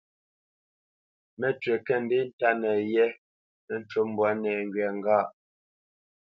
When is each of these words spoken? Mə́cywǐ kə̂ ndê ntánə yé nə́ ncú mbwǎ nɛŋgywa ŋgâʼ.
Mə́cywǐ 1.39 1.75
kə̂ 1.85 1.97
ndê 2.03 2.19
ntánə 2.29 2.69
yé 2.93 3.05
nə́ 3.65 3.77
ncú 3.81 3.99
mbwǎ 4.09 4.29
nɛŋgywa 4.41 4.87
ŋgâʼ. 4.97 5.27